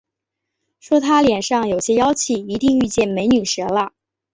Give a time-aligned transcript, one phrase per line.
[0.79, 3.93] 说他脸上有些妖气，一定遇见“美女蛇”了